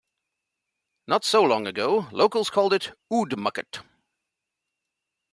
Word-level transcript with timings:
Not 1.07 1.23
so 1.25 1.43
long 1.43 1.67
ago 1.67 2.07
locals 2.11 2.49
called 2.49 2.73
it 2.73 2.97
Oodmucket. 3.13 3.81